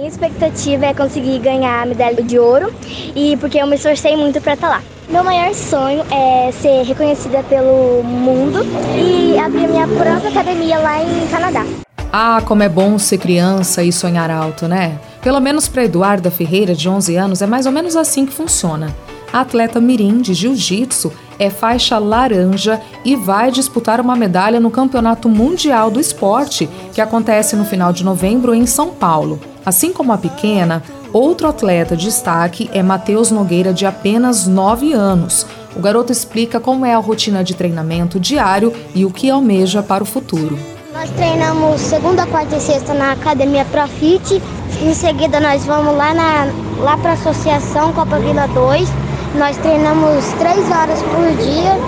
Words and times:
Minha 0.00 0.08
expectativa 0.08 0.86
é 0.86 0.94
conseguir 0.94 1.38
ganhar 1.40 1.82
a 1.82 1.84
medalha 1.84 2.22
de 2.22 2.38
ouro 2.38 2.72
e 3.14 3.36
porque 3.36 3.58
eu 3.58 3.66
me 3.66 3.76
esforcei 3.76 4.16
muito 4.16 4.40
para 4.40 4.54
estar 4.54 4.66
tá 4.66 4.76
lá. 4.76 4.82
Meu 5.10 5.22
maior 5.22 5.52
sonho 5.52 6.02
é 6.10 6.50
ser 6.52 6.84
reconhecida 6.86 7.42
pelo 7.42 8.02
mundo 8.02 8.60
e 8.96 9.38
abrir 9.38 9.68
minha 9.68 9.86
própria 9.86 10.30
academia 10.30 10.78
lá 10.78 11.02
em 11.04 11.26
Canadá. 11.26 11.66
Ah, 12.10 12.42
como 12.46 12.62
é 12.62 12.68
bom 12.68 12.98
ser 12.98 13.18
criança 13.18 13.82
e 13.82 13.92
sonhar 13.92 14.30
alto, 14.30 14.66
né? 14.66 14.98
Pelo 15.20 15.38
menos 15.38 15.68
para 15.68 15.84
Eduarda 15.84 16.30
Ferreira, 16.30 16.74
de 16.74 16.88
11 16.88 17.16
anos, 17.16 17.42
é 17.42 17.46
mais 17.46 17.66
ou 17.66 17.72
menos 17.72 17.94
assim 17.94 18.24
que 18.24 18.32
funciona. 18.32 18.96
A 19.30 19.40
atleta 19.40 19.82
Mirim 19.82 20.22
de 20.22 20.32
Jiu-Jitsu 20.32 21.12
é 21.38 21.50
faixa 21.50 21.98
laranja 21.98 22.80
e 23.04 23.14
vai 23.16 23.50
disputar 23.50 24.00
uma 24.00 24.16
medalha 24.16 24.58
no 24.58 24.70
Campeonato 24.70 25.28
Mundial 25.28 25.90
do 25.90 26.00
Esporte, 26.00 26.70
que 26.94 27.02
acontece 27.02 27.54
no 27.54 27.66
final 27.66 27.92
de 27.92 28.02
novembro 28.02 28.54
em 28.54 28.64
São 28.64 28.88
Paulo. 28.88 29.38
Assim 29.64 29.92
como 29.92 30.12
a 30.12 30.18
pequena, 30.18 30.82
outro 31.12 31.48
atleta 31.48 31.96
de 31.96 32.04
destaque 32.04 32.70
é 32.72 32.82
Matheus 32.82 33.30
Nogueira, 33.30 33.72
de 33.72 33.84
apenas 33.84 34.46
9 34.46 34.92
anos. 34.92 35.46
O 35.76 35.80
garoto 35.80 36.10
explica 36.10 36.58
como 36.58 36.84
é 36.84 36.94
a 36.94 36.98
rotina 36.98 37.44
de 37.44 37.54
treinamento 37.54 38.18
diário 38.18 38.72
e 38.94 39.04
o 39.04 39.10
que 39.10 39.30
almeja 39.30 39.82
para 39.82 40.02
o 40.02 40.06
futuro. 40.06 40.58
Nós 40.92 41.08
treinamos 41.10 41.80
segunda, 41.80 42.26
quarta 42.26 42.56
e 42.56 42.60
sexta 42.60 42.92
na 42.92 43.12
Academia 43.12 43.64
Profit. 43.66 44.42
Em 44.82 44.92
seguida 44.92 45.38
nós 45.38 45.64
vamos 45.64 45.96
lá, 45.96 46.12
lá 46.78 46.96
para 46.96 47.10
a 47.10 47.14
Associação 47.14 47.92
Copa 47.92 48.18
Vila 48.18 48.48
2. 48.48 48.88
Nós 49.36 49.56
treinamos 49.58 50.24
três 50.38 50.58
horas 50.70 51.00
por 51.02 51.30
dia 51.36 51.78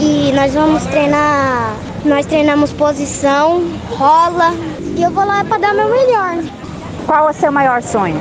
e 0.00 0.32
nós 0.32 0.52
vamos 0.52 0.84
treinar. 0.86 1.76
Nós 2.04 2.26
treinamos 2.26 2.72
posição, 2.72 3.62
rola. 3.96 4.52
E 4.96 5.02
eu 5.02 5.10
vou 5.10 5.24
lá 5.24 5.44
para 5.44 5.58
dar 5.58 5.74
meu 5.74 5.88
melhor. 5.88 6.42
Qual 7.06 7.28
é 7.28 7.30
o 7.30 7.34
seu 7.34 7.50
maior 7.50 7.82
sonho? 7.82 8.20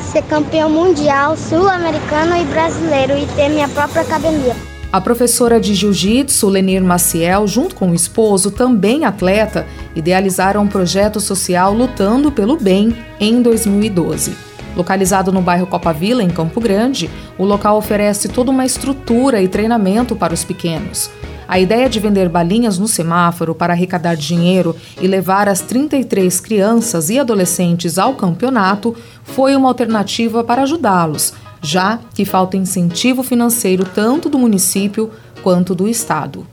Ser 0.00 0.22
campeão 0.22 0.70
mundial, 0.70 1.36
sul-americano 1.36 2.36
e 2.36 2.44
brasileiro 2.44 3.16
e 3.16 3.26
ter 3.34 3.48
minha 3.48 3.68
própria 3.68 4.02
academia. 4.02 4.54
A 4.92 5.00
professora 5.00 5.60
de 5.60 5.74
jiu-jitsu, 5.74 6.48
Lenir 6.48 6.82
Maciel, 6.82 7.46
junto 7.46 7.74
com 7.74 7.90
o 7.90 7.94
esposo, 7.94 8.50
também 8.50 9.04
atleta, 9.04 9.66
idealizaram 9.94 10.62
um 10.62 10.68
projeto 10.68 11.20
social 11.20 11.74
Lutando 11.74 12.32
pelo 12.32 12.56
Bem 12.56 12.96
em 13.20 13.42
2012. 13.42 14.36
Localizado 14.76 15.32
no 15.32 15.42
bairro 15.42 15.66
Copa 15.66 15.92
Vila, 15.92 16.22
em 16.22 16.28
Campo 16.28 16.60
Grande, 16.60 17.10
o 17.36 17.44
local 17.44 17.76
oferece 17.76 18.28
toda 18.28 18.50
uma 18.50 18.64
estrutura 18.64 19.40
e 19.42 19.48
treinamento 19.48 20.14
para 20.14 20.34
os 20.34 20.44
pequenos. 20.44 21.10
A 21.48 21.60
ideia 21.60 21.88
de 21.88 22.00
vender 22.00 22.28
balinhas 22.28 22.78
no 22.78 22.88
semáforo 22.88 23.54
para 23.54 23.72
arrecadar 23.72 24.16
dinheiro 24.16 24.74
e 25.00 25.06
levar 25.06 25.48
as 25.48 25.60
33 25.60 26.40
crianças 26.40 27.08
e 27.08 27.20
adolescentes 27.20 27.98
ao 27.98 28.14
campeonato 28.14 28.96
foi 29.22 29.54
uma 29.54 29.68
alternativa 29.68 30.42
para 30.42 30.62
ajudá-los, 30.62 31.34
já 31.62 32.00
que 32.14 32.24
falta 32.24 32.56
incentivo 32.56 33.22
financeiro 33.22 33.84
tanto 33.84 34.28
do 34.28 34.38
município 34.38 35.12
quanto 35.42 35.72
do 35.72 35.86
estado. 35.86 36.44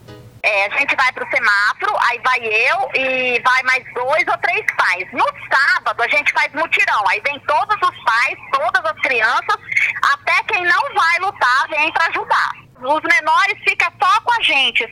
É, 0.44 0.68
a 0.68 0.78
gente 0.78 0.96
vai 0.96 1.12
para 1.14 1.26
o 1.26 1.32
semáforo, 1.32 1.96
aí 2.10 2.20
vai 2.24 2.40
eu 2.42 2.90
e 2.94 3.42
vai 3.44 3.64
mais 3.64 3.84
dois 3.96 4.24
ou 4.28 4.38
três 4.40 4.66
pais. 4.78 5.08
No 5.14 5.26
sábado 5.50 6.04
a 6.04 6.08
gente 6.10 6.32
faz 6.34 6.54
mutirão, 6.54 7.04
aí 7.08 7.20
vem 7.26 7.40
todos 7.48 7.76
os 7.78 8.04
pais, 8.04 8.38
todas 8.52 8.92
as 8.92 9.00
crianças, 9.02 9.56
até 10.14 10.44
quem 10.54 10.64
não 10.66 10.82
vai 10.94 11.20
lutar 11.20 11.68
vem 11.70 11.92
para 11.94 12.08
ajudar 12.08 12.64
os 12.84 13.02
menores 13.02 13.58
ficam 13.64 13.90
só 14.02 14.22
com 14.22 14.33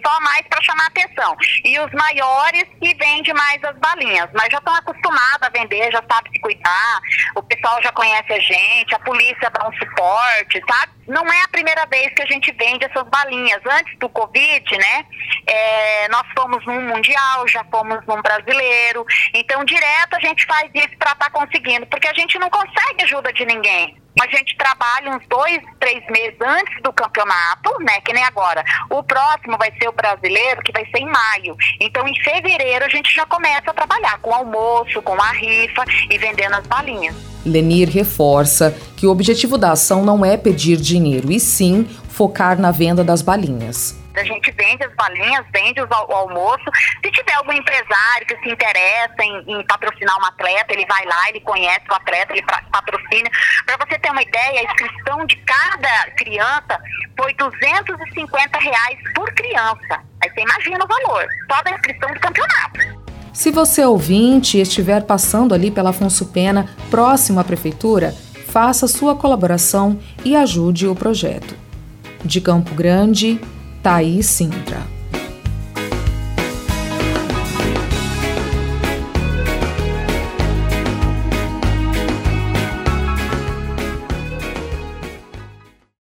só 0.05 0.19
mais 0.21 0.41
para 0.47 0.61
chamar 0.61 0.87
atenção. 0.87 1.35
E 1.63 1.79
os 1.79 1.91
maiores 1.91 2.65
que 2.79 2.93
vendem 2.95 3.33
mais 3.33 3.63
as 3.63 3.77
balinhas. 3.77 4.29
Mas 4.33 4.49
já 4.51 4.57
estão 4.57 4.73
acostumados 4.73 5.41
a 5.41 5.49
vender, 5.49 5.91
já 5.91 6.03
sabem 6.11 6.31
se 6.31 6.39
cuidar, 6.39 6.99
o 7.35 7.43
pessoal 7.43 7.81
já 7.81 7.91
conhece 7.91 8.33
a 8.33 8.39
gente, 8.39 8.95
a 8.95 8.99
polícia 8.99 9.49
dá 9.51 9.67
um 9.67 9.73
suporte, 9.73 10.61
sabe? 10.67 10.91
Não 11.07 11.25
é 11.31 11.41
a 11.43 11.47
primeira 11.49 11.85
vez 11.87 12.13
que 12.13 12.21
a 12.21 12.25
gente 12.25 12.51
vende 12.53 12.85
essas 12.85 13.03
balinhas. 13.09 13.61
Antes 13.65 13.97
do 13.99 14.09
Covid, 14.09 14.77
né? 14.77 15.05
É, 15.47 16.07
nós 16.09 16.25
fomos 16.35 16.65
num 16.65 16.81
mundial, 16.81 17.47
já 17.47 17.63
fomos 17.65 18.05
num 18.07 18.21
brasileiro. 18.21 19.05
Então, 19.33 19.63
direto 19.65 20.15
a 20.15 20.19
gente 20.19 20.45
faz 20.45 20.69
isso 20.73 20.97
para 20.97 21.11
estar 21.11 21.29
tá 21.29 21.31
conseguindo, 21.31 21.85
porque 21.87 22.07
a 22.07 22.13
gente 22.13 22.37
não 22.39 22.49
consegue 22.49 23.03
ajuda 23.03 23.33
de 23.33 23.45
ninguém. 23.45 24.00
A 24.19 24.27
gente 24.27 24.55
trabalha 24.57 25.15
uns 25.15 25.25
dois, 25.27 25.59
três 25.79 26.05
meses 26.09 26.37
antes 26.41 26.81
do 26.83 26.91
campeonato, 26.91 27.71
né? 27.79 28.01
Que 28.01 28.13
nem 28.13 28.23
agora. 28.23 28.63
O 28.89 29.01
próximo 29.01 29.57
vai 29.57 29.71
ser 29.79 29.87
o 29.87 29.93
brasileiro, 29.93 30.61
que 30.63 30.71
vai 30.71 30.85
ser 30.85 30.99
em 30.99 31.09
maio. 31.09 31.55
Então, 31.79 32.07
em 32.07 32.15
fevereiro, 32.21 32.85
a 32.85 32.89
gente 32.89 33.13
já 33.13 33.25
começa 33.25 33.71
a 33.71 33.73
trabalhar 33.73 34.19
com 34.19 34.33
almoço, 34.33 35.01
com 35.01 35.13
a 35.13 35.31
rifa 35.31 35.83
e 36.09 36.17
vendendo 36.17 36.55
as 36.55 36.67
balinhas. 36.67 37.15
Lenir 37.45 37.89
reforça 37.89 38.77
que 38.97 39.07
o 39.07 39.11
objetivo 39.11 39.57
da 39.57 39.71
ação 39.71 40.03
não 40.03 40.23
é 40.25 40.37
pedir 40.37 40.77
dinheiro, 40.77 41.31
e 41.31 41.39
sim 41.39 41.85
focar 42.09 42.59
na 42.59 42.69
venda 42.69 43.03
das 43.03 43.21
balinhas. 43.21 43.99
A 44.13 44.23
gente 44.51 44.55
vende 44.55 44.83
as 44.83 44.93
balinhas, 44.95 45.45
vende 45.53 45.81
o 45.81 46.13
almoço. 46.13 46.63
Se 47.03 47.11
tiver 47.11 47.33
algum 47.33 47.53
empresário 47.53 48.27
que 48.27 48.37
se 48.37 48.49
interessa 48.49 49.23
em, 49.23 49.43
em, 49.47 49.65
patrocinar 49.65 50.19
um 50.19 50.25
atleta, 50.25 50.73
ele 50.73 50.85
vai 50.85 51.05
lá, 51.05 51.29
ele 51.29 51.39
conhece 51.41 51.85
o 51.89 51.93
atleta, 51.93 52.33
ele 52.33 52.43
patrocina. 52.71 53.29
Para 53.65 53.85
você 53.85 53.97
ter 53.97 54.11
uma 54.11 54.21
ideia, 54.21 54.59
a 54.59 54.63
inscrição 54.63 55.25
de 55.25 55.35
cada 55.37 56.11
criança 56.17 56.79
foi 57.17 57.33
250 57.33 58.59
reais 58.59 58.99
por 59.15 59.31
criança. 59.33 60.01
Aí 60.23 60.29
você 60.29 60.41
imagina 60.41 60.83
o 60.83 60.87
valor, 60.87 61.27
só 61.51 61.61
da 61.63 61.71
inscrição 61.71 62.13
do 62.13 62.19
campeonato. 62.19 63.01
Se 63.33 63.49
você 63.49 63.85
ouvinte 63.85 64.59
estiver 64.59 65.03
passando 65.03 65.55
ali 65.55 65.71
pela 65.71 65.91
Afonso 65.91 66.27
Pena, 66.27 66.69
próximo 66.89 67.39
à 67.39 67.43
prefeitura, 67.43 68.13
faça 68.47 68.87
sua 68.87 69.15
colaboração 69.15 69.97
e 70.25 70.35
ajude 70.35 70.85
o 70.85 70.93
projeto. 70.93 71.55
De 72.23 72.41
Campo 72.41 72.75
Grande, 72.75 73.39
Thaís 73.81 74.27
Sintra. 74.27 75.00